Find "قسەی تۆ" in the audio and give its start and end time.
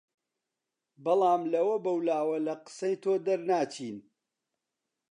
2.65-3.13